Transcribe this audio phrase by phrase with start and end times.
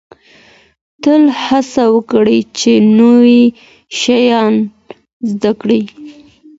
[1.01, 3.43] تل هڅه وکړئ چي نوي
[3.99, 4.53] شیان
[5.31, 5.81] زده کړئ.